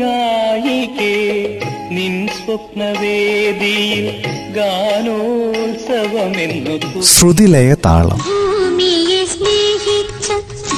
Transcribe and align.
ഗായികേ 0.00 1.14
നിൻ 1.92 2.28
സ്വപ്നവേദിയിൽ 2.36 4.06
ഗാനോത്സവമെന്നു 4.56 6.74
ശ്രുതിലയ 7.02 7.74
താളം. 7.86 8.18
ഭൂമിയെ 8.18 9.24
സ്നേഹിച്ച 9.24 10.28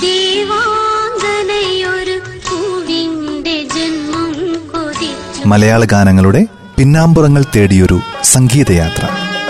ദേവാംഗനയൊരു 0.03 2.17
പൂവിന്റെ 2.49 3.57
ജന്മം 3.75 4.35
കൊതിച്ചു. 4.73 5.47
മലയാള 5.47 5.85
ഗാനങ്ങളുടെ 5.85 6.47
പിന്നാമ്പുറങ്ങൾ 6.77 7.45
തേടിയൊരു 7.57 8.01
സംഗീതയാത്ര. 8.23 9.05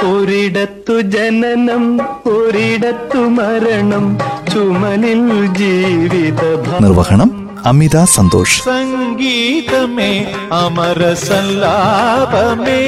ഒരിടത്തു 0.06 1.00
ജനനം 1.00 2.00
ഒരിടത്തു 2.30 3.18
മരണം 3.18 4.18
ചുമലിൽ 4.52 5.46
ജീവിത 5.58 6.42
നിർവഹണം 6.82 7.35
അമിത 7.66 8.04
സന്തോഷ്. 8.04 8.64
സംഗീതമേ 8.64 10.32
അമര 10.52 11.14
സല്ലാപമേ. 11.14 12.80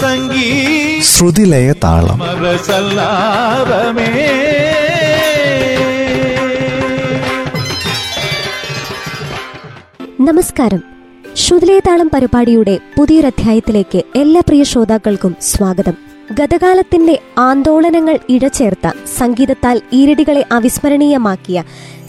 സംഗീത 0.00 1.02
ശ്രുതിലയ 1.02 1.72
താളം. 1.72 2.22
അമര 2.22 2.56
സല്ലാപമേ. 2.56 4.16
നമസ്കാരം. 10.20 10.82
ശ്രുതിലേതാളം 11.36 12.10
പരിപാടിയുടെ 12.14 12.78
പുതിയൊരധ്യായത്തിലേക്ക് 12.98 14.02
എല്ലാ 14.16 14.40
പ്രിയ 14.40 14.64
ശ്രോതാക്കൾക്കും 14.64 15.36
സ്വാഗതം. 15.42 16.11
ഗതകാലത്തിന്റെ 16.38 17.18
ആന്തോളനങ്ങൾ 17.38 18.18
ഇഴചേർത്ത 18.28 18.92
സംഗീതത്താൽ 19.18 19.80
ഈരടികളെ 19.92 20.44
അവിസ്മരണീയമാക്കിയ 20.52 21.64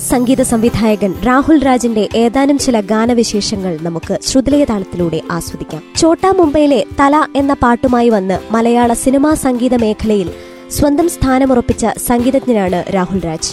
സംഗീത 0.10 0.42
സംവിധായകൻ 0.42 1.14
രാഹുൽ 1.26 1.64
രാജിന്റെ 1.64 2.10
ഏതാനും 2.16 2.58
ചില 2.58 2.80
ഗാനവിശേഷങ്ങൾ 2.82 3.78
നമുക്ക് 3.82 4.20
ശ്രുതിലേതാളത്തിലൂടെ 4.22 5.22
ആസ്വദിക്കാം. 5.32 5.82
ചോട്ടാ 5.96 6.32
മുംബൈയിലെ 6.32 6.86
തല 7.00 7.28
എന്ന 7.36 7.54
പാട്ടുമായി 7.54 8.10
വന്ന് 8.10 8.40
മലയാള 8.52 8.94
സിനിമാ 8.94 9.34
സംഗീത 9.34 9.76
മേഖലയിൽ 9.76 10.30
സ്വന്തം 10.70 11.10
സ്ഥാനമുറപ്പിച്ച 11.10 11.86
സംഗീതജ്ഞനാണ് 12.08 12.86
രാഹുൽ 12.96 13.20
രാജ്. 13.26 13.52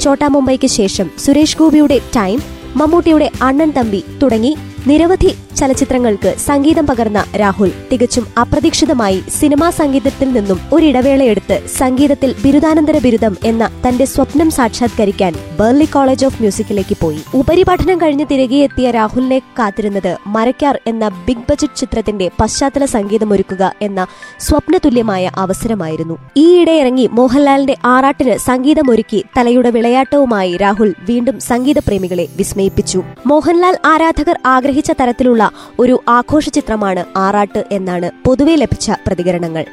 ചോട്ടാ 0.00 0.28
മുംബൈക്ക് 0.28 0.66
ശേഷം 0.66 1.10
സുരേഷ് 1.18 1.58
ഗോപിയുടെ 1.58 2.00
ടൈം 2.16 2.40
മമ്മൂട്ടിയുടെ 2.76 3.30
അണ്ണൻ 3.42 3.70
തമ്പി 3.70 4.04
തുടങ്ങി 4.22 4.56
നിരവധി 4.86 5.36
ചലച്ചിത്രങ്ങൾക്ക് 5.56 6.34
സംഗീതം 6.38 6.86
പകർന്ന 6.86 7.24
രാഹുൽ 7.36 7.72
തികച്ചും 7.92 8.26
അപ്രതീക്ഷിതമായി 8.40 9.22
സിനിമാ 9.28 9.70
സംഗീതത്തിൽ 9.70 10.32
നിന്നും 10.32 10.58
ഒരിടവേളയെടുത്ത് 10.72 11.62
സംഗീതത്തിൽ 11.76 12.34
ബിരുദാനന്തര 12.44 12.98
ബിരുദം 12.98 13.36
എന്ന 13.44 13.70
തന്റെ 13.88 14.04
സ്വപ്നം 14.04 14.50
സാക്ഷാത്കരിക്കാൻ 14.50 15.32
ബേർലി 15.58 15.84
കോളേജ് 15.84 16.26
ഓഫ് 16.26 16.36
മ്യൂസിക്കിലേക്ക് 16.40 16.96
പോയി. 17.00 17.20
ഉപരിപഠനം 17.34 18.00
കഴിഞ്ഞ് 18.00 18.26
തിരികെ 18.30 18.56
എത്തിയ 18.56 18.90
രാഹുലിനെ 18.90 19.38
കാത്തിരുന്നത് 19.38 20.16
മരക്കാർ 20.26 20.80
എന്ന 20.86 21.08
ബിഗ് 21.08 21.46
ബജറ്റ് 21.50 21.76
ചിത്രത്തിന്റെ 21.76 22.30
പശ്ചാത്തല 22.40 22.84
സംഗീതമൊരുക്കുക 22.84 23.72
എന്ന 23.82 24.06
സ്വപ്നതുല്യമായ 24.40 25.30
അവസരമായിരുന്നു. 25.36 26.18
ഈയിടെ 26.36 26.72
ഇറങ്ങി 26.72 27.06
മോഹൻലാലിന്റെ 27.12 27.76
ആറാട്ടിന് 27.84 28.36
സംഗീതമൊരുക്കി 28.38 29.24
തലയുടെ 29.38 29.70
വിളയാട്ടവുമായി 29.70 30.56
രാഹുൽ 30.56 30.94
വീണ്ടും 31.02 31.40
സംഗീതപ്രേമികളെ 31.40 32.28
വിസ്മയിപ്പിച്ചു. 32.36 33.02
മോഹൻലാൽ 33.26 33.76
ആരാധകർ 33.84 34.38
ആഗ്രഹിച്ച 34.70 34.92
തരത്തിലുള്ള 34.98 35.42
ഒരു 35.82 35.94
ആഘോഷ 36.16 36.48
ചിത്രമാണ് 36.56 37.02
ആറാട്ട് 37.22 37.60
എന്നാണ് 37.76 38.08
പൊതുവെ 38.26 38.54
ലഭിച്ച 38.60 38.90
പ്രതികരണങ്ങൾ. 39.06 39.64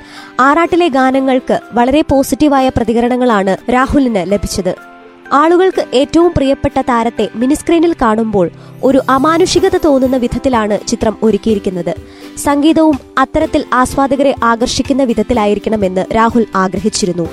ആറാട്ടിലെ 0.46 0.88
ഗാനങ്ങൾക്ക് 0.96 1.56
വളരെ 1.78 2.02
പോസിറ്റീവായ 2.12 2.68
പ്രതികരണങ്ങളാണ് 2.78 3.54
രാഹുലിന് 3.76 4.24
ലഭിച്ചത്. 4.32 4.72
ആളുകൾക്ക് 5.40 5.84
ഏറ്റവും 6.00 6.32
പ്രിയപ്പെട്ട 6.38 6.78
താരത്തെ 6.90 7.26
മിനിസ്ക്രീനിൽ 7.42 7.94
കാണുമ്പോൾ 8.02 8.50
ഒരു 8.90 9.02
അമാനുഷികത 9.16 9.76
തോന്നുന്ന 9.86 10.20
വിധത്തിലാണ് 10.26 10.78
ചിത്രം 10.92 11.18
ഒരുക്കിയിരിക്കുന്നത്. 11.28 11.94
സംഗീതവും 12.48 12.98
അത്തരത്തിൽ 13.24 13.64
ആസ്വാദകരെ 13.82 14.34
ആകർഷിക്കുന്ന 14.52 15.04
വിധത്തിലായിരിക്കണമെന്ന് 15.12 16.06
രാഹുൽ 16.18 16.46
ആഗ്രഹിച്ചിരുന്നു. 16.64 17.28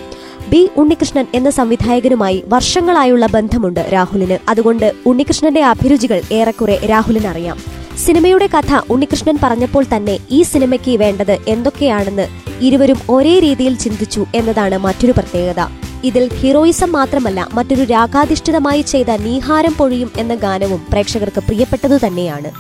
ബി 0.51 0.71
ഉണ്ണികൃഷ്ണൻ 0.77 1.27
എന്ന 1.35 1.51
സംവിധായകനുമായി 1.51 2.45
വർഷങ്ങളായുള്ള 2.47 3.27
ബന്ധമുണ്ട് 3.27 3.81
രാഹുലിന്. 3.93 4.39
അതുകൊണ്ട് 4.49 4.93
ഉണ്ണികൃഷ്ണന്റെ 5.07 5.65
അഭിരുചികൾ 5.65 6.21
ഏറെക്കുറെ 6.33 6.77
രാഹുലിന് 6.91 7.27
അറിയാം 7.27 7.59
സിനിമയുടെ 8.05 8.47
കഥ 8.47 8.81
ഉണ്ണികൃഷ്ണൻ 8.91 9.39
പറഞ്ഞപ്പോൾ 9.43 9.85
തന്നെ 9.97 10.19
ഈ 10.31 10.43
സിനിമയ്ക്ക് 10.43 10.99
വേണ്ടത് 10.99 11.39
എന്തൊക്കെയാണെന്ന് 11.49 12.27
ഇരുവരും 12.61 12.99
ഒരേ 13.11 13.39
രീതിയിൽ 13.39 13.75
ചിന്തിച്ചു 13.75 14.25
എന്നതാണ് 14.35 14.79
മറ്റൊരു 14.79 15.13
പ്രത്യേകത. 15.13 15.61
ഇതിൽ 16.05 16.25
ഹീറോയിസം 16.41 16.93
മാത്രമല്ല 16.93 17.49
മറ്റൊരു 17.53 17.85
രാഗാധിഷ്ഠിതമായി 17.85 18.83
ചെയ്ത 18.83 19.11
നീഹാരം 19.11 19.75
പൊഴിയും 19.75 20.11
എന്ന 20.17 20.35
ഗാനവും 20.35 20.81
പ്രേക്ഷകർക്ക് 20.93 21.41
പ്രിയപ്പെട്ടതു 21.41 22.07
തന്നെയാണ്. 22.07 22.51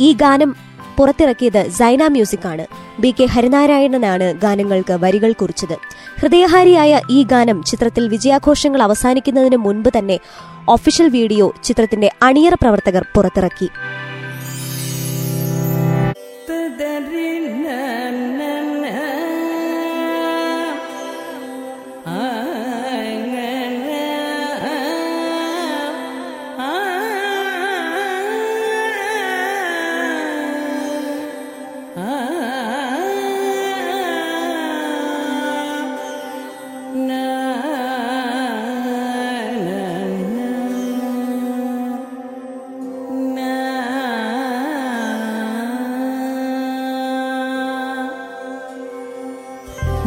ഈ 0.00 0.12
ഗാനം 0.12 0.56
പുറത്തിറക്കിയത് 0.98 1.70
സൈന 1.70 2.08
മ്യൂസിക് 2.08 2.46
ആണ്. 2.46 2.66
ബി 3.00 3.14
കെ 3.20 3.24
ഹരിനാരായണനാണ് 3.24 4.34
ഗാനങ്ങൾക്ക് 4.34 4.92
വരികൾ 4.92 5.32
കുറിച്ചത്. 5.32 5.76
ഹൃദയഹാരിയായ 6.20 7.00
ഈ 7.10 7.22
ഗാനം 7.22 7.62
ചിത്രത്തിൽ 7.62 8.08
വിജയാഘോഷങ്ങൾ 8.08 8.82
അവസാനിക്കുന്നതിന് 8.82 9.56
മുൻപ് 9.56 9.90
തന്നെ 9.98 10.18
ഒഫീഷ്യൽ 10.68 11.08
വീഡിയോ 11.08 11.54
ചിത്രത്തിന്റെ 11.64 12.10
അണിയറ 12.22 12.54
പ്രവർത്തകർ 12.54 13.06
പുറത്തിറക്കി. 13.16 13.70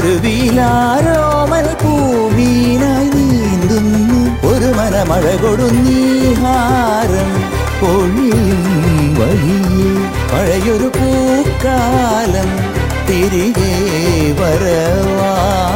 പൂവീനായി 1.84 3.10
നീന്തുന്നു. 3.10 4.48
ഒരു 4.48 4.66
മനമഴ 4.66 5.36
കൊടുന്നീഹാരം 5.36 6.42
പൊഴിയും 7.82 9.16
വഴിയെ. 9.20 10.12
പഴയൊരു 10.34 10.86
പൂക്കാലം 10.86 12.50
തിരികെ 13.10 13.76
വരവാ. 14.40 15.71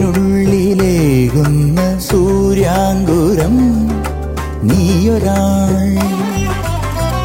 എന്നിനുള്ളിലേകുന്ന 0.00 1.78
സൂര്യാങ്കുരം 2.08 3.56
നീയൊരാൾ. 4.68 5.74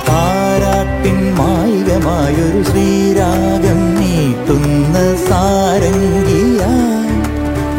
പാരാട്ടിൻ 0.08 1.20
മായികമായൊരു 1.38 2.62
ശ്രീരാഗം 2.70 3.80
നീട്ടുന്ന 4.00 4.96
സാരംഗിയ 5.28 6.62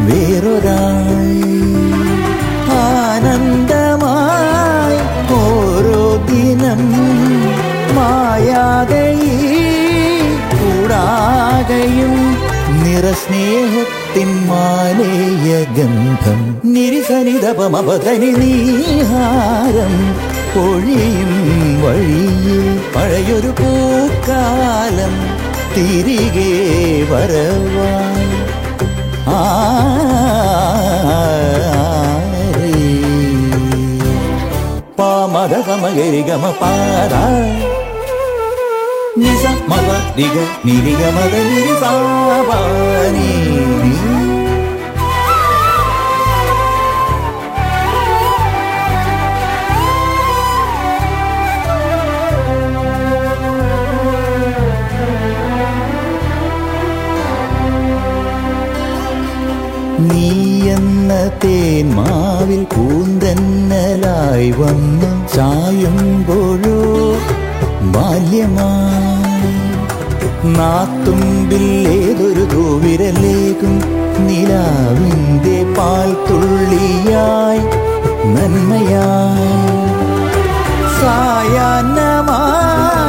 വേറൊരാൾ. 0.07 1.29
ആനന്ദമായി 2.79 3.79
ഓരോ 5.41 6.01
ദിനം 6.31 6.83
മായാതെ 7.99 9.05
കൂടാകയും 10.53 12.15
നിറസ്നേഹത്തിൽ 12.83 13.96
നിറസ്നേഹത്തിൻ 14.17 14.29
മാലേയ 14.49 15.49
ഗന്ധം 15.77 16.39
നിരിസനിതപമവതനി 16.73 18.29
നീഹാരം 18.39 19.93
പൊഴിയും 20.53 21.33
വഴിയിൽ 21.83 22.65
പഴയൊരു 22.95 23.51
പൂക്കാലം 23.59 25.13
തിരികെ 25.75 26.49
ആ 29.29 29.41
പാമത 34.99 35.53
സമഗരി 35.67 36.23
ഗമ 36.29 36.45
നിസ 39.19 39.45
മത 39.69 39.89
നിഗ 40.17 40.35
നിരിഗ 40.65 41.03
മത 41.15 41.35
തേന്മാവിൽ 61.43 62.63
പൂന്തന്നലായി 62.63 64.51
വന്നു. 64.51 65.09
ചായുമ്പോഴോ 65.35 66.79
ബാല്യമായി. 67.91 69.53
നാത്തുമ്പിൽ 70.57 71.65
ഏതൊരു 71.87 72.55
തൂവിരലേക്കും 72.55 73.75
നിലാവിന്റെ 74.27 75.57
പാൽ 75.77 76.09
തുള്ളിയായി 76.29 77.63
നന്മയായി. 78.35 79.53
സായാഹ്നമായി 81.01 83.06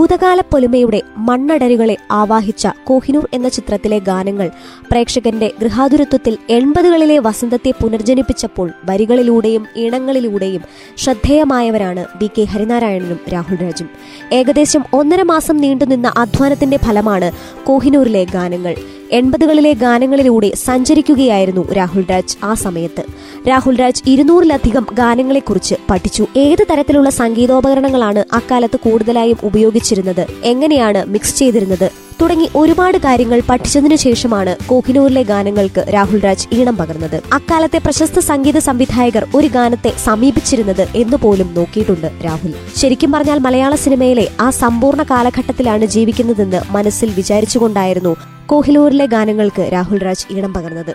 ഭൂതകാല 0.00 0.40
പൊലിമയുടെ 0.40 1.02
മണ്ണടരുകളെ 1.16 1.96
ആവാഹിച്ച 2.10 2.66
കോഹിനൂർ 2.84 3.28
എന്ന 3.32 3.48
ചിത്രത്തിലെ 3.48 3.98
ഗാനങ്ങൾ 3.98 4.50
പ്രേക്ഷകന്റെ 4.90 5.52
ഗൃഹാതുരത്വത്തിൽ 5.60 6.38
എൺപതുകളിലെ 6.50 7.18
വസന്തത്തെ 7.18 7.70
പുനർജനിപ്പിച്ചപ്പോൾ 7.70 8.70
വരികളിലൂടെയും 8.84 9.66
ഈണങ്ങളിലൂടെയും 9.76 10.62
ശ്രദ്ധേയമായവരാണ് 10.98 12.04
ബി 12.18 12.30
കെ 12.38 12.44
ഹരിനാരായണനും 12.44 13.20
രാഹുൽ 13.32 13.60
രാജും. 13.62 13.90
ഏകദേശം 14.32 14.84
ഒന്നര 14.92 15.22
മാസം 15.22 15.56
നീണ്ടുനിന്ന 15.56 16.12
അധ്വാനത്തിന്റെ 16.16 16.76
ഫലമാണ് 16.76 17.32
കോഹിനൂരിലെ 17.64 18.24
ഗാനങ്ങൾ. 18.24 18.76
എൺപതുകളിലെ 19.12 19.72
ഗാനങ്ങളിലൂടെ 19.72 20.52
സഞ്ചരിക്കുകയായിരുന്നു 20.54 21.72
രാഹുൽ 21.72 22.06
രാജ് 22.10 22.36
ആ 22.44 22.54
സമയത്ത്. 22.54 23.04
രാഹുൽ 23.48 23.80
രാജ് 23.80 24.02
ഇരുന്നൂറിലധികം 24.06 24.86
ഗാനങ്ങളെക്കുറിച്ച് 24.92 25.74
പഠിച്ചു. 25.90 26.26
ഏത് 26.36 26.66
തരത്തിലുള്ള 26.70 27.10
സംഗീതോപകരണങ്ങളാണ് 27.10 28.24
അക്കാലത്ത് 28.32 28.76
കൂടുതലായും 28.76 29.36
ഉപയോഗിച്ചിരുന്നത്? 29.44 30.26
എങ്ങനെയാണ് 30.44 31.04
മിക്സ് 31.04 31.38
ചെയ്തിരുന്നത്? 31.38 31.99
തുടങ്ങി 32.20 32.50
ഒരുപാട് 32.56 32.98
കാര്യങ്ങൾ 32.98 33.40
പഠിച്ചതിനു 33.48 33.94
ശേഷമാണ് 33.94 34.56
കോഹിനൂരിലെ 34.66 35.22
ഗാനങ്ങൾക്ക് 35.22 35.84
രാഹുൽ 35.94 36.20
രാജ് 36.20 36.48
ഈണം 36.52 36.76
പകർന്നത്. 36.76 37.22
അക്കാലത്തെ 37.32 37.78
പ്രശസ്ത 37.78 38.18
സംഗീത 38.18 38.58
സംവിധായകർ 38.58 39.26
ഒരു 39.34 39.46
ഗാനത്തെ 39.46 39.92
സമീപിച്ചിരുന്നത് 40.04 40.88
എന്ന് 40.94 41.16
പോലും 41.16 41.54
നോക്കിയിട്ടുണ്ട് 41.54 42.24
രാഹുൽ. 42.24 42.54
ശരിക്കും 42.76 43.12
പറഞ്ഞാൽ 43.12 43.38
മലയാള 43.38 43.74
സിനിമയിലെ 43.74 44.28
ആ 44.40 44.50
സമ്പൂർണ 44.50 45.02
കാലഘട്ടത്തിലാണ് 45.02 45.84
ജീവിക്കുന്നതെന്ന് 45.84 46.60
മനസ്സിൽ 46.70 47.10
വിചാരിച്ചുകൊണ്ടായിരുന്നു 47.10 48.16
കോഹിനൂരിലെ 48.46 49.06
ഗാനങ്ങൾക്ക് 49.06 49.70
രാഹുൽ 49.72 49.98
രാജ് 49.98 50.26
ഈണം 50.30 50.54
പകർന്നത്. 50.54 50.94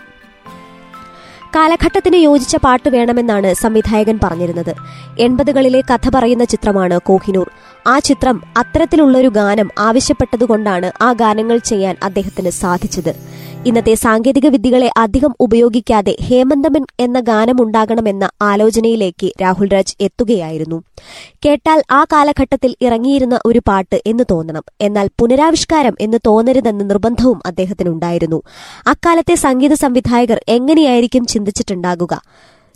കാലഘട്ടത്തിന് 1.55 2.15
യോജിച്ച 2.15 2.55
പാട്ട് 2.55 2.89
വേണമെന്നാണ് 2.89 3.53
സംവിധായകൻ 3.53 4.19
പറഞ്ഞിരുന്നത്. 4.23 4.73
എൺപതുകളിലെ 5.19 5.81
കഥ 5.81 6.09
പറയുന്ന 6.15 6.45
ചിത്രമാണ് 6.45 6.99
കോഹിനൂർ. 6.99 7.49
ആ 7.87 7.99
ചിത്രം 7.99 8.41
അത്തരത്തിലുള്ളൊരു 8.57 9.27
ഗാനം 9.27 9.69
ആവശ്യപ്പെട്ടതുകൊണ്ടാണ് 9.79 10.91
ആ 11.01 11.13
ഗാനങ്ങൾ 11.13 11.57
ചെയ്യാൻ 11.57 11.95
അദ്ദേഹത്തിന് 12.03 12.49
സാധിച്ചത്. 12.49 13.15
ഇന്നത്തെ 13.65 13.93
സാങ്കേതിക 13.93 14.47
വിദ്യകളെ 14.47 14.89
അധികം 14.97 15.35
ഉപയോഗിക്കാതെ 15.39 16.17
ഹേമന്തമൻ 16.23 16.85
എന്ന 16.99 17.19
ഗാനമുണ്ടാകണമെന്ന 17.19 18.29
ആലോചനയിലേക്ക് 18.41 19.31
രാഹുൽ 19.41 19.67
രാജ് 19.67 19.95
എത്തുകയായിരുന്നു. 20.01 20.83
കേട്ടാൽ 21.45 21.83
ആ 21.91 22.03
കാലഘട്ടത്തിൽ 22.03 22.75
ഇറങ്ങിയിരുന്ന 22.81 23.39
ഒരു 23.45 23.61
പാട്ട് 23.67 24.01
എന്ന് 24.05 24.23
തോന്നണം. 24.31 24.63
എന്നാൽ 24.81 25.09
പുനരാവിഷ്കാരം 25.19 25.95
എന്ന് 26.01 26.17
തോന്നരുതെന്ന 26.25 26.83
നിർബന്ധവും 26.83 27.41
അദ്ദേഹത്തിനുണ്ടായിരുന്നു. 27.45 28.41
അക്കാലത്തെ 28.87 29.35
സംഗീത 29.35 29.73
സംവിധായകർ 29.73 30.41
എങ്ങനെയായിരിക്കും 30.47 31.25
ചിന്തിച്ചിട്ടുണ്ടാകുക? 31.25 32.21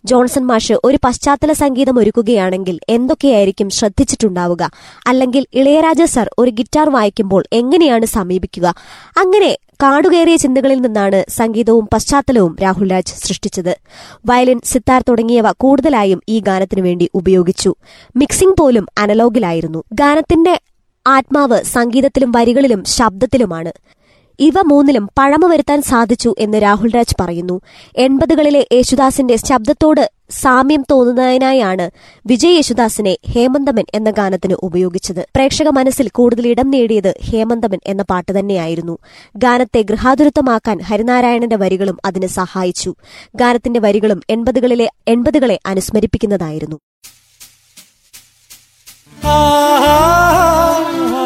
ജോൺസൺ 0.05 0.45
മാഷ് 0.45 0.73
ഒരു 0.83 0.97
പശ്ചാത്തല 1.03 1.53
സംഗീതം 1.53 1.99
ഒരുക്കുകയാണെങ്കിൽ 1.99 2.79
എന്തൊക്കെയായിരിക്കും 2.89 3.69
ശ്രദ്ധിച്ചിട്ടുണ്ടാവുക? 3.69 4.71
അല്ലെങ്കിൽ 5.07 5.45
ഇളയരാജ 5.53 6.01
സർ 6.03 6.29
ഒരു 6.37 6.51
ഗിറ്റാർ 6.51 6.89
വായിക്കുമ്പോൾ 6.89 7.43
എങ്ങനെയാണ് 7.53 8.05
സമീപിക്കുക? 8.05 8.75
അങ്ങനെ 9.17 9.57
കാടുകയറിയ 9.83 10.35
ചിന്തകളിൽ 10.35 10.81
നിന്നാണ് 10.81 11.25
സംഗീതവും 11.29 11.89
പശ്ചാത്തലവും 11.93 12.55
രാഹുൽ 12.63 12.91
രാജ് 12.91 13.13
സൃഷ്ടിച്ചത്. 13.13 13.77
വയലിൻ 14.25 14.61
സിത്താർ 14.65 15.03
തുടങ്ങിയവ 15.09 15.51
കൂടുതലായും 15.51 16.21
ഈ 16.29 16.39
ഗാനത്തിനു 16.39 16.81
വേണ്ടി 16.81 17.09
ഉപയോഗിച്ചു. 17.13 17.75
മിക്സിംഗ് 18.15 18.57
പോലും 18.57 18.85
അനലോഗിലായിരുന്നു. 18.97 19.83
ഗാനത്തിന്റെ 19.93 20.59
ആത്മാവ് 21.07 21.63
സംഗീതത്തിലും 21.63 22.31
വരികളിലും 22.31 22.83
ശബ്ദത്തിലുമാണ്. 22.83 23.71
ഇവ 24.39 24.53
മൂന്നിലും 24.65 25.09
പഴമ 25.17 25.47
വരുത്താൻ 25.47 25.81
സാധിച്ചു 25.81 26.35
എന്ന് 26.39 26.61
രാഹുൽ 26.61 26.91
രാജ് 26.95 27.15
പറയുന്നു. 27.19 27.61
എൺപതുകളിലെ 27.95 28.67
യേശുദാസിന്റെ 28.73 29.35
ശബ്ദത്തോട് 29.35 30.11
സാമ്യം 30.29 30.85
തോന്നുന്നതിനായാണ് 30.91 31.89
വിജയ് 32.25 32.55
യേശുദാസിനെ 32.55 33.17
ഹേമന്തമൻ 33.29 33.85
എന്ന 33.93 34.09
ഗാനത്തിന് 34.09 34.53
ഉപയോഗിച്ചത്. 34.63 35.19
പ്രേക്ഷക 35.35 35.67
മനസ്സിൽ 35.67 36.09
കൂടുതൽ 36.09 36.47
ഇടം 36.47 36.71
നേടിയത് 36.71 37.17
ഹേമന്തമൻ 37.31 37.79
എന്ന 37.85 38.03
പാട്ട് 38.03 38.39
തന്നെയായിരുന്നു. 38.39 38.97
ഗാനത്തെ 39.35 39.81
ഗൃഹാതുരത്വമാക്കാൻ 39.81 40.79
ഹരിനാരായണന്റെ 40.81 41.55
വരികളും 41.55 41.97
അതിന് 42.05 42.27
സഹായിച്ചു. 42.27 42.95
ഗാനത്തിന്റെ 43.35 43.79
വരികളും 43.79 44.21
എൺപതുകളിലെ 44.29 44.91
എൺപതുകളെ 45.07 45.59
അനുസ്മരിപ്പിക്കുന്നതായിരുന്നു. 45.65 46.79
ലാ 49.25 51.18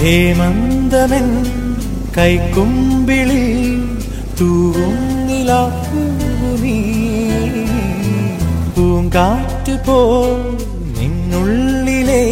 ഹേമന്തമൻ 0.00 1.26
കൈക്കുമ്പിളി 2.16 3.44
തൂവുന്നിലാപ്പൂ 4.40 6.02
നീ 6.62 6.76
പൂങ്കാറ്റ് 8.76 9.74
പോ 9.86 9.98
നിന്നുള്ളിലെ 10.96 12.24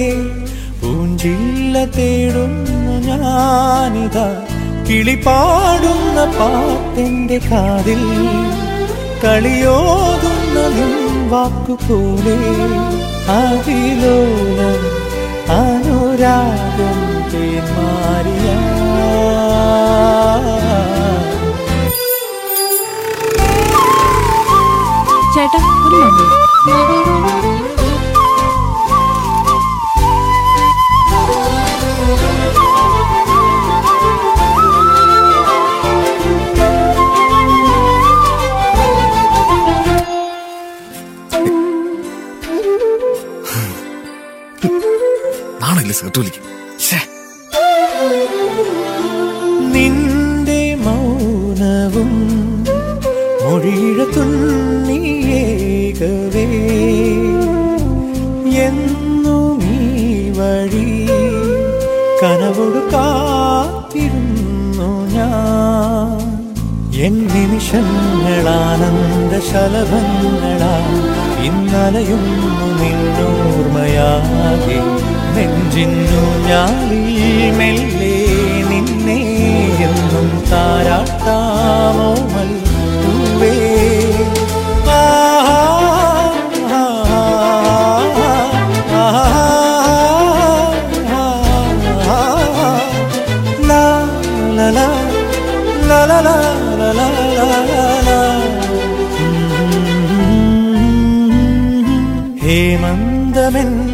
പൂഞ്ചില്ല 0.80 1.84
തേടുന്നു 1.96 2.76
ഞാനിതാ. 3.08 4.26
കിളിപാടുന്ന 4.88 6.18
പാട്ടെന്റെ 6.36 7.38
കാതിൽ 7.48 8.02
കളിയോതുന്ന 9.24 10.56
നിൻ 10.76 10.94
വാക്കുപോലെ 11.28 12.36
അതിലോ 13.36 14.18
അനുരാഗം 15.58 16.98
Virgen 17.30 17.64
María. 17.76 19.68
ചേട്ടാ 25.34 25.58
ഒരു 25.86 26.00
നാണല്ലേ 45.62 45.94
സെറ്റോലിക്ക് 46.00 46.40
ശേ 46.86 46.98
നിന്റെ 49.74 50.62
മൗനവും 50.84 52.12
മൊഴിയുടെ 53.42 54.06
തുണ്ണിയേകവേ 54.16 54.96
എന്നു 58.66 59.38
നീ 59.60 59.76
വഴി 60.30 60.88
കനവോട് 62.22 62.80
കാത്തിരുന്നു 62.92 64.88
ഞാൻ. 65.14 66.16
എൻ 67.06 67.14
നിമിഷങ്ങളാനന്ദ 67.28 69.32
ശലഭങ്ങളാ 69.50 70.74
ഇന്നലയുന്നു 71.44 72.48
നിന്നോർമ്മയാകെ. 72.80 74.78
നെഞ്ചിന്നു 75.36 76.22
ഞാളി 76.48 77.02
മെല്ലെ 77.58 78.14
നിന്നെ 78.70 79.18
എന്നും 79.86 80.28
താരാട്ടാമോമൽ 80.50 82.50
പൂവേ 83.02 83.54
la 93.68 93.82
la 94.58 94.70
la 94.70 94.88
la 95.88 96.06
la 96.08 96.10
la 96.10 96.20
la 96.98 97.08
ഹേമന്തമെന്ന 102.70 103.87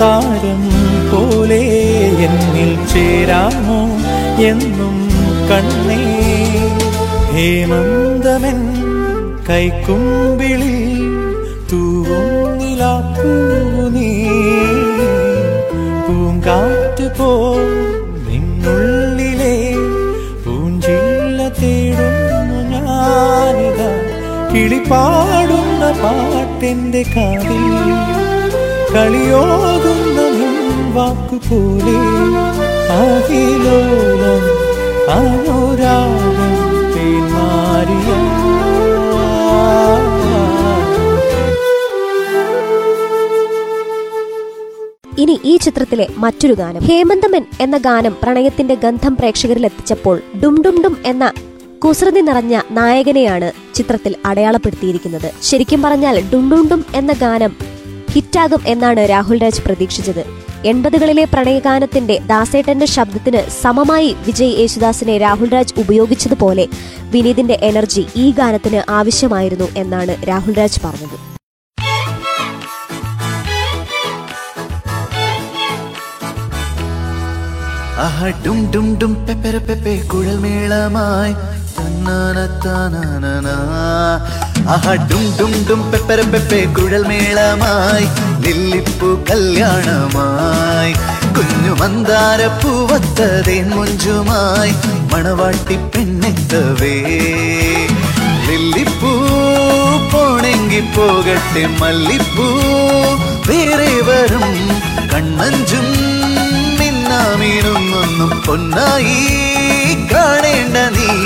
താരം 0.00 0.62
പോലെ 1.10 1.62
എന്നിൽ 2.26 2.70
ചേരാമോ 2.92 3.80
എന്നും 4.50 4.91
കണ്ണേ 5.52 6.02
ഹേമന്തമൻ 7.32 8.58
കൈക്കുമ്പിളിൽ 9.48 10.76
തൂവുന്നിലാപ്പൂ 11.70 13.32
നീ. 13.88 14.08
പൂങ്കാറ്റ് 16.06 17.06
പോ 17.18 17.28
നിന്നുള്ളിലെ 18.26 19.54
പൂഞ്ചില്ല 20.44 21.48
തേടുന്നു 21.60 22.58
ഞാനിത. 22.72 23.80
കിളിപാടുന്ന 24.52 25.84
പാട്ടെന്റെ 26.02 27.02
കാതിൽ 27.14 27.64
കളിയോതുന്ന 28.94 30.18
നിൻ 30.30 30.56
വാക്കുപോലെ 30.96 31.98
ആകിലോലം 32.98 34.42
ഇനി 45.18 45.40
ഈ 45.44 45.56
ചിത്രത്തിലെ 45.56 46.08
മറ്റൊരു 46.18 46.52
ഗാനം. 46.52 46.80
ഹേമന്തമൻ 46.80 47.44
എന്ന 47.60 47.76
ഗാനം 47.76 48.16
പ്രണയത്തിന്റെ 48.22 48.74
ഗന്ധം 48.74 49.16
പ്രേക്ഷകരിൽ 49.16 49.64
എത്തിച്ചപ്പോൾ 49.64 50.20
ഡും 50.44 50.62
ഡും 50.62 50.82
ഡും 50.82 50.96
എന്ന 51.04 51.32
കുസൃതി 51.84 52.20
നിറഞ്ഞ 52.20 52.60
നായകനെയാണ് 52.70 53.52
ചിത്രത്തിൽ 53.74 54.16
അടയാളപ്പെടുത്തിയിരിക്കുന്നത്. 54.24 55.32
ശരിക്കും 55.42 55.82
പറഞ്ഞാൽ 55.82 56.30
ഡും 56.32 56.50
ഡും 56.50 56.68
ഡും 56.68 56.84
എന്ന 56.94 57.12
ഗാനം 57.12 57.56
ഹിറ്റാകും 58.10 58.60
എന്നാണ് 58.66 59.10
രാഹുൽ 59.10 59.42
രാജ് 59.42 59.62
പ്രതീക്ഷിച്ചത്. 59.62 60.41
എൺപതുകളിലെ 60.64 61.24
പ്രണയഗാനത്തിന്റെ 61.24 62.20
ദാസേട്ടന്റെ 62.26 62.86
ശബ്ദത്തിന് 62.86 63.50
സമമായി 63.62 64.16
വിജയ് 64.26 64.58
യേശുദാസിനെ 64.58 65.18
രാഹുൽ 65.18 65.48
രാജ് 65.48 65.80
ഉപയോഗിച്ചതുപോലെ 65.80 66.68
വിനീതിന്റെ 67.10 67.58
എനർജി 67.62 68.06
ഈ 68.16 68.32
ഗാനത്തിന് 68.32 68.82
ആവശ്യമായിരുന്നു 68.88 69.68
എന്നാണ് 69.76 70.16
രാഹുൽ 70.28 70.54
രാജ് 70.54 70.80
പറഞ്ഞത് 70.84 71.32
ഡും 78.44 79.14
പെപ്പെ. 79.14 79.52
ആഹാ 84.68 84.94
ഡും 84.94 85.36
ഡും 85.40 85.66
ഡും 85.70 85.92
പെപ്പര 85.92 86.20
പെപ്പെ 86.20 86.74
കുഴൽ 86.78 87.06
ലില്ലിപ്പൂ 88.40 89.24
കല്യാണമായി. 89.30 90.92
കുഞ്ഞു 91.34 91.72
മന്ദാര 91.72 92.46
പൂവത്തതേൻ 92.46 93.70
മുഞ്ചുമായി. 93.70 94.74
മണവാട്ടി 95.12 95.76
പെണ്ണെത്തവേ. 95.76 96.94
ലില്ലിപ്പൂ 98.48 99.08
പോകട്ടെ 100.96 101.66
മല്ലിപ്പൂ 101.66 102.44
വേറെ 103.48 104.00
വരും 104.02 104.70
കണ്ണഞ്ചും 105.14 105.84
മിന്നാമീനുങ്ങൊന്നും 106.78 108.42
പൊന്നായി 108.46 109.38
കാണേണ്ട 110.12 110.76
നീ. 110.76 111.21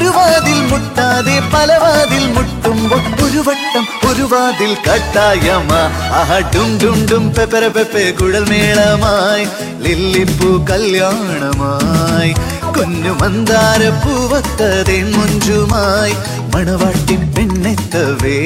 ഒരു 0.00 0.08
വാതിൽ 0.08 0.60
മുട്ടാതെ 0.70 1.40
പല 1.54 1.76
വാതിൽ 1.76 2.32
മുട്ടുമ്പോൾ 2.32 3.24
ഒരു 3.24 3.38
വട്ടം 3.38 4.10
ഒരു 4.10 4.22
വാതിൽ 4.22 4.74
കട്ടായമ. 4.74 5.72
ആഹാ 6.14 6.38
ഡും 6.54 6.78
ഡും 6.82 7.06
കുഴൽമേളമായി 8.10 9.44
ലില്ലിപ്പൂ 9.82 10.66
കല്യാണമായി. 10.70 12.32
കുഞ്ഞു 12.72 13.10
മന്ദാര 13.10 13.88
പൂവത്തതേ 13.88 15.02
മുഞ്ചുമായി. 15.02 16.14
മണവാട്ടി 16.54 17.16
പെണ്ണെത്തവേ. 17.16 18.38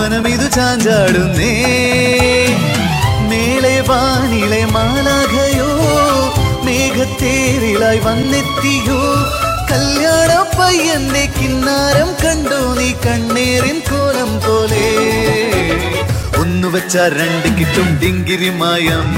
മനമിതു 0.00 0.48
ചാഞ്ചാടുന്നേ. 0.48 1.52
മേളെ 3.20 3.84
വാനിലെ 3.88 4.64
മാലാഖയോ 4.64 5.70
മേഘത്തേരിലായി 6.64 7.98
വന്നെത്തിയോ. 7.98 9.00
കല്യാണ 9.70 10.60
പയ്യന്റെ 10.60 11.28
കിന്നാരം 11.40 12.08
കണ്ടോ 12.24 12.74
നീ 12.74 12.92
കണ്ണേറിൻ 12.92 13.82
കോലം 13.90 14.40
പോലെ. 14.40 14.86
ഒന്നു 16.40 16.68
വെച്ച 16.68 16.96
രണ്ട് 16.96 17.58
കിട്ടും 17.58 17.98
ഡിങ്കിരിമായം 18.02 19.08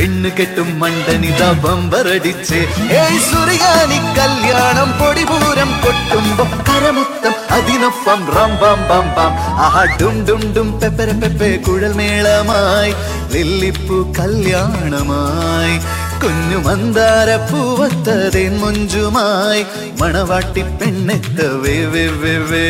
പെണ്ണ് 0.00 0.30
കെട്ടും 0.36 0.68
മണ്ടനിത 0.80 1.42
ബമ്പറടിച്ച് 1.62 2.58
ഏയ് 3.00 3.18
സുറിയാനി 3.20 3.98
കല്യാണം 4.16 4.88
പൊടിപൂരം 4.98 5.70
കൊട്ടുമ്പം 5.82 6.50
കരമൊത്തം 6.68 7.34
അതിനൊപ്പം 7.56 8.20
റം 8.36 8.52
ബം 8.62 8.80
ബം 8.88 9.32
ആഹാ 9.64 9.82
ഡും 10.00 10.16
ഡും 10.28 10.42
ഡും 10.56 10.68
പെപ്പര 10.80 11.10
പെപ്പെ 11.22 11.50
കുഴൽമേളമായി 11.66 12.92
ലില്ലിപ്പൂ 13.32 13.98
കല്യാണമായി. 14.18 15.76
കുഞ്ഞു 16.22 16.58
മന്ദാര 16.58 17.36
പൂവത്തതേ 17.50 18.48
മുഞ്ചുമായി. 18.60 19.62
മണവാട്ടി 20.00 20.62
പെണ്ണെത്തവേ 20.80 21.76
വേ 21.92 22.06
വേ 22.22 22.34
വേ 22.50 22.66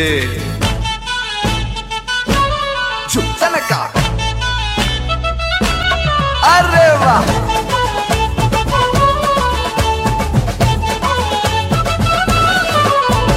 ചുട്ടനക്ക 3.13 3.73
അരേ 6.61 6.87
വാ 7.03 7.15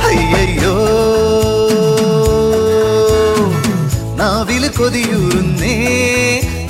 അയ്യയ്യോ. 0.08 0.76
നാവിൽ 4.20 4.64
കൊതിയൂറുന്നേ. 4.78 5.76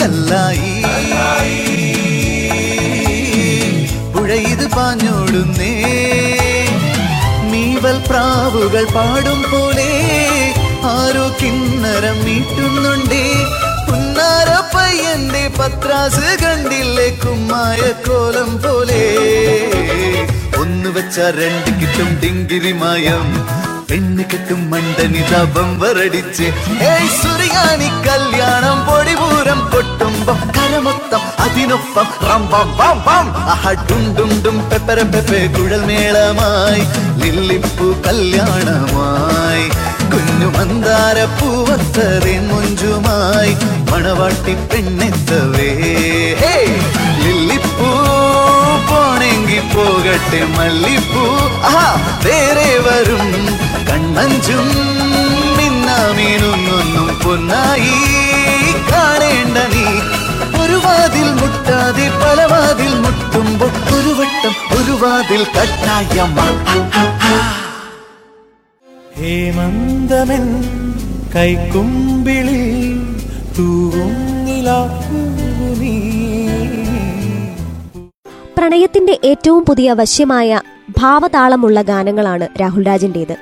കല്ലായി 0.02 0.72
പുഴയിത് 4.13 4.66
പാഞ്ഞോടുന്നേ. 4.76 5.74
നീവൽ 7.52 7.98
പ്രാവുകൾ 8.10 8.86
പാടും 8.96 9.39
പോലെ 9.52 9.89
ആരോ 10.94 11.26
കിന്നരം 11.42 12.18
മീട്ടുന്നുണ്ടേ 12.26 13.26
പയ്യന്റെ 14.93 15.41
പത്രാസ് 15.58 16.25
കണ്ടില്ലേ 16.41 17.06
കുമ്മായ 17.21 17.79
കോലം 18.06 18.49
പോലെ? 18.63 18.99
ഒന്ന് 20.62 20.89
വെച്ച 20.95 21.17
രണ്ട് 21.38 21.69
കിട്ടും 21.79 22.10
ഡിങ്കിരിമായം 22.21 23.25
പെണ്ണ് 23.89 24.23
കെട്ടും 24.32 24.62
മണ്ടനിതാപം 24.71 25.69
വരടിച്ച്. 25.82 26.47
സുറിയാനി 27.17 27.89
കല്യാണം 28.06 28.77
കരമൊത്തം 30.84 31.19
അതിനൊപ്പം 31.39 32.08
റം 32.30 32.50
ബം 32.52 32.72
വം 32.78 33.28
ആഹാ 33.38 33.72
ഡും 33.72 34.15
ഡും 34.15 34.43
ഡും 34.46 34.69
പെപ്പര 34.69 35.02
പെപ്പെ 35.02 35.48
കുഴൽ 35.48 35.86
മേളമായി. 35.86 36.82
ലില്ലിപ്പൂ 37.19 37.93
കല്യാണമായി. 38.08 39.69
കുഞ്ഞു 40.12 40.48
മന്ദാര 40.48 41.24
പൂവത്തറി 41.24 42.39
മുഞ്ചുമായി. 42.39 43.54
മണവാട്ടി 43.91 44.54
പെണ്ണെത്തവേ. 44.54 45.72
പോകട്ടെ 49.76 50.43
മല്ലിപ്പൂ. 50.58 51.24
ആഹാ 51.63 52.19
വേറെ 52.26 52.78
വരും 52.78 53.58
കണ്ണഞ്ചും 53.89 54.67
മിന്നാമീനൊന്നും 55.58 57.19
പൊന്നായി 57.24 58.00
കാണേണ്ട 58.91 59.58
നീ 59.58 59.86
വാതിൽ 60.84 61.28
മുട്ടാതെ 61.39 62.06
പല 62.22 62.39
വാതിൽ 62.52 62.93
മുട്ടുമ്പോ 63.04 63.67
ഒരു 63.93 64.12
വട്ടം 64.19 64.56
ഒരു 64.78 64.96
വാതിൽ 65.04 65.41
കട്ടായമ്മ 65.56 66.39
ഹേമന്തമെൻ 69.17 70.46
കൈക്കുമ്പിളിൽ 71.36 72.63
തൂവും 73.58 74.13
നീ 74.46 75.96
പ്രണയത്തിന്റെ 78.58 79.13
ഏറ്റവും 79.24 79.63
പുതിയ 79.65 79.89
വശ്യമായ 79.93 80.50
ഭാവതാളമുള്ള 80.98 81.82
ഗാനങ്ങളാണ് 81.82 82.46
രാഹുൽ 82.62 82.84
രാജിന്റേത് 82.86 83.34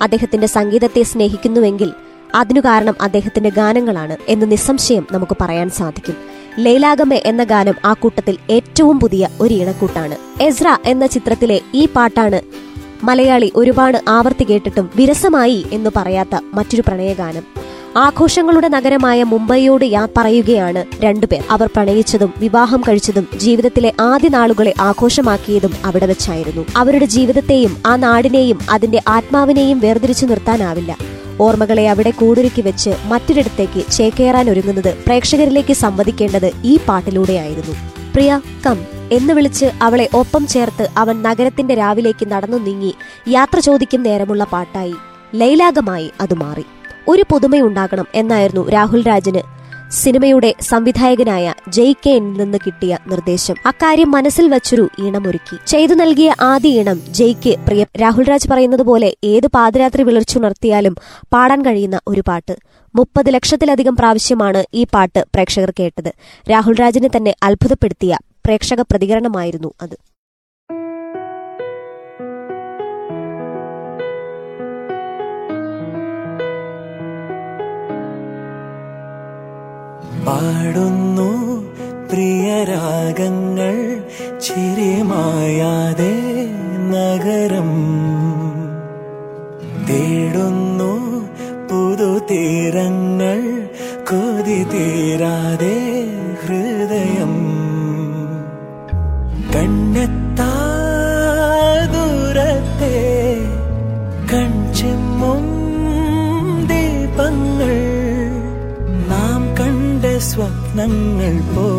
അദ്ദേഹത്തിന്റെ 0.00 0.48
സംഗീതത്തെ 0.48 1.02
സ്നേഹിക്കുന്നുവെങ്കിൽ 1.02 1.90
അതിനു 2.34 2.60
കാരണം 2.60 2.96
അദ്ദേഹത്തിന്റെ 3.00 3.50
ഗാനങ്ങളാണ് 3.50 4.16
എന്ന് 4.28 4.46
നിസ്സംശയം 4.50 5.04
നമുക്ക് 5.12 5.36
പറയാൻ 5.40 5.68
സാധിക്കും. 5.70 6.16
ലൈലാഗമെ 6.58 7.22
എന്ന 7.26 7.44
ഗാനം 7.44 7.74
ആ 7.84 7.92
കൂട്ടത്തിൽ 7.92 8.38
ഏറ്റവും 8.50 9.00
പുതിയ 9.00 9.28
ഒരു 9.40 9.54
ഇണക്കൂട്ടാണ്. 9.54 10.42
എസ്ര 10.42 10.78
എന്ന 10.86 11.06
ചിത്രത്തിലെ 11.06 11.60
ഈ 11.74 11.88
പാട്ടാണ് 11.96 12.40
മലയാളി 13.04 13.52
ഒരുപാട് 13.54 13.98
ആവർത്തി 14.08 14.44
കേട്ടിട്ടും 14.44 14.90
വിരസമായി 14.96 15.66
എന്ന് 15.72 15.90
പറയാത്ത 15.96 16.40
മറ്റൊരു 16.54 16.82
പ്രണയഗാനം 16.88 17.42
ആഘോഷങ്ങളുടെ 17.96 18.68
നഗരമായ 18.68 19.22
മുംബൈയോട് 19.22 19.84
യാ 19.84 20.08
പറയുകയാണ് 20.16 20.84
രണ്ടുപേർ 21.02 21.42
അവർ 21.50 21.68
പ്രണയിച്ചതും 21.76 22.32
വിവാഹം 22.38 22.80
കഴിച്ചതും 22.88 23.28
ജീവിതത്തിലെ 23.36 23.92
ആദ്യ 24.00 24.28
നാളുകളെ 24.28 24.74
ആഘോഷമാക്കിയതും 24.80 25.72
അവിടെ 25.84 26.06
വെച്ചായിരുന്നു. 26.06 26.64
അവരുടെ 26.76 27.04
ജീവിതത്തെയും 27.04 27.76
ആ 27.86 27.96
നാടിനെയും 27.96 28.58
അതിന്റെ 28.70 29.02
ആത്മാവിനെയും 29.08 29.78
വേർതിരിച്ചു 29.78 30.26
നിർത്താനാവില്ല. 30.26 31.19
ഓർമ്മകളെ 31.40 31.88
അവിടെ 31.88 32.10
കൂടൊരുക്കി 32.10 32.62
വെച്ച് 32.62 32.90
മറ്റൊരിടത്തേക്ക് 33.04 33.90
ചേക്കേറാൻ 33.90 34.50
ഒരുങ്ങുന്നത് 34.50 34.96
പ്രേക്ഷകരിലേക്ക് 35.06 35.72
സംവദിക്കേണ്ടത് 35.72 36.52
ഈ 36.64 36.78
പാട്ടിലൂടെയായിരുന്നു. 36.88 37.74
പ്രിയ 38.14 38.40
കം 38.66 38.78
എന്ന് 39.12 39.32
വിളിച്ച് 39.32 39.66
അവളെ 39.82 40.08
ഒപ്പം 40.14 40.46
ചേർത്ത് 40.46 40.88
അവൻ 40.96 41.22
നഗരത്തിന്റെ 41.22 41.74
രാവിലേക്ക് 41.74 42.32
നടന്നു 42.32 42.58
നീങ്ങി 42.58 42.94
യാത്ര 43.28 43.58
ചോദിക്കും 43.58 44.02
നേരമുള്ള 44.02 44.44
പാട്ടായി. 44.44 44.94
ലൈലാകമായി 45.34 46.10
അത് 46.20 46.34
മാറി. 46.34 46.64
ഒരു 47.08 47.24
പുതുമയുണ്ടാകണം 47.30 48.06
എന്നായിരുന്നു 48.14 48.68
രാഹുൽ 48.70 49.06
രാജിന് 49.06 49.59
സിനിമയുടെ 49.90 50.54
സംവിധായകനായ 50.60 51.54
ജയ് 51.68 51.94
കെയിൽ 52.06 52.32
നിന്ന് 52.32 52.58
കിട്ടിയ 52.66 52.98
നിർദ്ദേശം. 53.06 53.54
അക്കാര്യം 53.66 54.10
മനസ്സിൽ 54.10 54.48
വച്ചൊരു 54.48 54.88
ഈണമൊരുക്കി. 54.98 55.56
ചെയ്തു 55.66 55.94
നൽകിയ 55.94 56.34
ആദ്യ 56.40 56.68
ഈണം 56.68 57.00
ജയ്ക്ക് 57.14 57.58
പ്രിയ 57.58 57.86
രാഹുൽ 58.02 58.28
രാജ് 58.28 58.48
പറയുന്നത് 58.50 58.82
പോലെ 58.82 59.14
ഏത് 59.24 59.46
പാതിരാത്രി 59.46 60.02
വിളർച്ചുണർത്തിയാലും 60.02 60.96
പാടാൻ 61.32 61.62
കഴിയുന്ന 61.62 62.00
ഒരു 62.06 62.22
പാട്ട്. 62.28 62.56
മുപ്പത് 62.94 63.34
ലക്ഷത്തിലധികം 63.34 63.96
പ്രാവശ്യമാണ് 63.96 64.64
ഈ 64.74 64.84
പാട്ട് 64.84 65.24
പ്രേക്ഷകർ 65.34 65.72
കേട്ടത്. 65.80 66.12
രാഹുൽ 66.50 66.74
രാജിനെ 66.80 67.08
തന്നെ 67.16 67.34
അത്ഭുതപ്പെടുത്തിയ 67.42 68.18
പ്രേക്ഷക 68.46 68.80
പ്രതികരണമായിരുന്നു 68.80 69.72
അത്. 69.82 69.96
പാടുന്നു 80.26 81.30
പ്രിയരാഗങ്ങൾ 82.10 83.76
ചിരിമായാതെ 84.40 86.14
നഗരം. 86.94 87.70
തേടുന്നു 89.88 90.92
പുതുതീരങ്ങൾ 91.68 93.38
കൊതി 94.10 94.64
തീരാതെ 94.64 95.76
ഹൃദയം. 96.46 97.19
സ്വപ്നങ്ങൾ 110.80 111.34
പോ 111.48 111.69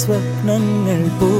സ്വപ്നങ്ങൾ 0.00 1.02
പോ 1.20 1.30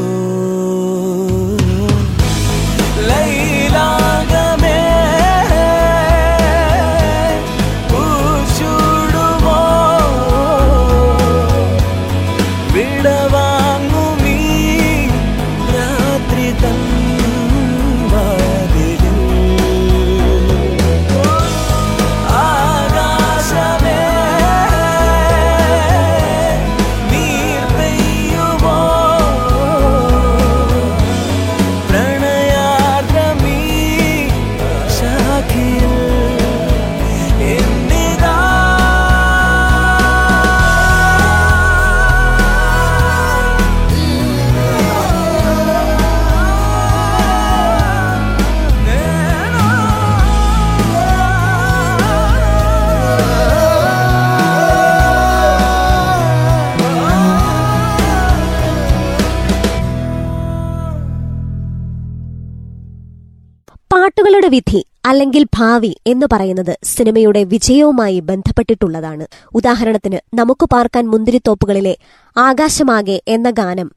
അല്ലെങ്കിൽ 65.11 65.47
ഭാവി 65.57 66.01
എന്ന് 66.07 66.27
പറയുന്നത് 66.33 66.79
സിനിമയുടെ 66.85 67.45
വിജയവുമായി 67.45 68.21
ബന്ധപ്പെട്ടിട്ടുള്ളതാണ്. 68.21 69.27
ഉദാഹരണത്തിന് 69.55 70.37
നമുക്ക് 70.37 70.67
പാർക്കാൻ 70.67 71.09
മുന്തിരിത്തോപ്പുകളിലെ 71.09 71.97
ആകാശമാകെ 72.37 73.23
എന്ന 73.29 73.51
ഗാനം. 73.51 73.91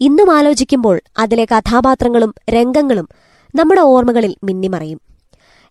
ഇന്നും 0.00 0.36
ആലോചിക്കുമ്പോൾ 0.36 1.00
അതിലെ 1.18 1.44
കഥാപാത്രങ്ങളും 1.44 2.34
രംഗങ്ങളും 2.50 3.08
നമ്മുടെ 3.54 3.80
ഓർമ്മകളിൽ 3.80 4.36
മിന്നിമറയും. 4.44 5.00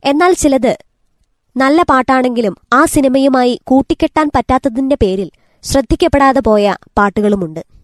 എന്നാൽ 0.04 0.34
ചിലത് 0.34 0.78
നല്ല 1.58 1.82
പാട്ടാണെങ്കിലും 1.82 2.56
ആ 2.74 2.86
സിനിമയുമായി 2.86 3.60
കൂട്ടിക്കെട്ടാൻ 3.64 4.32
പറ്റാത്തതിന്റെ 4.36 4.98
പേരിൽ 5.02 5.32
ശ്രദ്ധിക്കപ്പെടാതെ 5.64 6.40
പോയ 6.40 6.76
പാട്ടുകളുമുണ്ട്. 6.98 7.77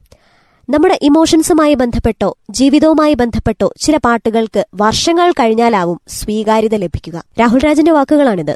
നമ്മുടെ 0.69 0.97
ഇമോഷൻസുമായി 1.02 1.73
ബന്ധപ്പെട്ടോ 1.73 2.28
ജീവിതവുമായി 2.49 3.13
ബന്ധപ്പെട്ടോ 3.13 3.67
ചില 3.84 3.97
പാട്ടുകൾക്ക് 4.04 4.62
വർഷങ്ങൾ 4.82 5.32
കഴിഞ്ഞാലാവും 5.32 5.97
സ്വീകാര്യത 6.17 6.76
ലഭിക്കുക. 6.76 7.17
രാഹുൽ 7.39 7.60
രാജിന്റെ 7.60 7.91
വാക്കുകളാണിത്. 7.91 8.54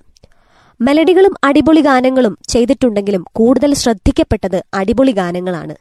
മെലഡികളും 0.79 1.33
അടിപൊളി 1.43 1.81
ഗാനങ്ങളും 1.81 2.37
ചെയ്തിട്ടുണ്ടെങ്കിലും 2.49 3.23
കൂടുതൽ 3.33 3.73
ശ്രദ്ധിക്കപ്പെട്ടത് 3.73 4.63
അടിപൊളി 4.73 5.11
ഗാനങ്ങളാണ്. 5.11 5.75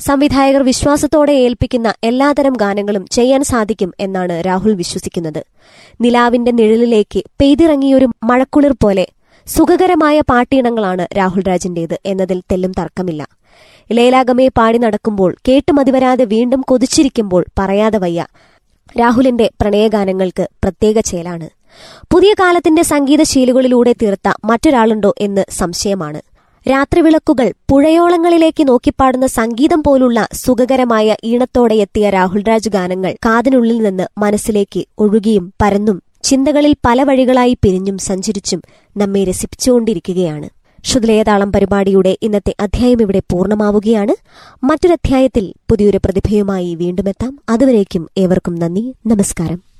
സംവിധായകർ 0.00 0.62
വിശ്വാസത്തോടെ 0.62 1.32
ഏൽപ്പിക്കുന്ന 1.32 1.92
എല്ലാതരം 2.04 2.52
ഗാനങ്ങളും 2.52 3.04
ചെയ്യാൻ 3.16 3.42
സാധിക്കും 3.42 3.90
എന്നാണ് 4.00 4.44
രാഹുൽ 4.46 4.74
വിശ്വസിക്കുന്നത്. 4.74 5.42
നിലാവിന്റെ 6.00 6.50
നിഴലിലേക്ക് 6.50 7.22
പെയ്തിറങ്ങിയൊരു 7.40 8.08
മഴക്കുളിർ 8.30 8.74
പോലെ 8.84 9.06
സുഖകരമായ 9.46 10.20
പാട്ടിയിണങ്ങളാണ് 10.20 11.06
രാഹുൽ 11.18 11.42
രാജിന്റേത് 11.48 11.98
എന്നതിൽ 12.04 12.40
തെല്ലും 12.52 12.72
തർക്കമില്ല. 12.80 13.22
ലൈലാഗമയെ 13.90 14.48
പാടി 14.48 14.78
നടക്കുമ്പോൾ 14.78 15.36
കേട്ടു 15.48 15.72
മതിവരാതെ 15.72 16.24
വീണ്ടും 16.24 16.60
കൊതിച്ചിരിക്കുമ്പോൾ 16.60 17.46
പറയാതെ 17.58 17.98
വയ്യ. 17.98 18.26
രാഹുലിന്റെ 19.00 19.50
പ്രണയഗാനങ്ങൾക്ക് 19.60 20.48
പ്രത്യേക 20.64 21.00
ചേലാണ്. 21.00 21.48
പുതിയ 22.12 22.32
കാലത്തിന്റെ 22.32 22.82
സംഗീതശീലുകളിലൂടെ 22.82 23.92
തീർത്ത 23.92 24.28
മറ്റൊരാളുണ്ടോ 24.44 25.14
എന്ന് 25.20 25.44
സംശയമാണ്. 25.50 26.20
രാത്രിവിളക്കുകൾ 26.66 27.52
പുഴയോളങ്ങളിലേക്ക് 27.70 28.68
നോക്കിപ്പാടുന്ന 28.68 29.26
സംഗീതം 29.26 29.82
പോലുള്ള 29.82 30.28
സുഖകരമായ 30.34 31.16
ഈണത്തോടെ 31.24 31.74
എത്തിയ 31.74 32.10
രാഹുൽ 32.10 32.42
രാജ് 32.42 32.68
ഗാനങ്ങൾ 32.68 33.12
കാതിനുള്ളിൽ 33.26 33.82
നിന്ന് 33.82 34.06
മനസ്സിലേക്ക് 34.18 34.84
ഒഴുകിയും 34.98 35.52
പരന്നും 35.62 36.02
ചിന്തകളിൽ 36.22 36.74
പല 36.86 37.02
വഴികളായി 37.02 37.56
പിരിഞ്ഞും 37.62 37.98
സഞ്ചരിച്ചും 37.98 38.60
നമ്മെ 38.96 39.24
രസിപ്പിച്ചുകൊണ്ടിരിക്കുകയാണ്. 39.24 40.48
ശുദ്ധലേതാളം 40.84 41.52
പരിപാടിയുടെ 41.52 42.18
ഇന്നത്തെ 42.22 42.54
അധ്യായം 42.60 43.02
ഇവിടെ 43.02 43.22
പൂർണമാവുകയാണ്. 43.30 44.14
മറ്റൊരധ്യായത്തിൽ 44.64 45.52
പുതിയൊരു 45.70 45.96
പ്രതിഭയുമായി 45.96 46.74
വീണ്ടുമെത്താം. 46.74 47.38
അതുവരേക്കും 47.48 48.08
ഏവർക്കും 48.18 48.54
നന്ദി. 48.54 48.94
നമസ്കാരം. 49.06 49.70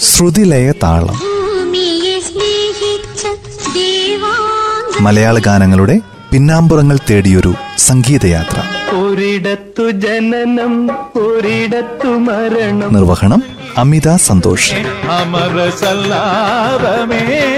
ശ്രുതിലയ 0.00 0.72
താളം 0.72 1.30
മലയാള 5.00 5.38
ഗാനങ്ങളുടെ 5.38 6.00
പിന്നാമ്പുറങ്ങൾ 6.32 6.98
തേടിയൊരു 7.10 7.54
സംഗീതയാത്ര. 7.78 8.62
ഒരിടത്തു 8.96 9.90
ജനനം 9.90 10.90
ഒരിടത്തു 11.18 12.08
മരണം. 12.08 12.94
നിർവഹണം 12.94 13.59
അമിത 13.76 14.16
സന്തോഷ്. 14.16 14.74
അമര 15.10 15.70
സല്ലാപമേ. 15.70 17.56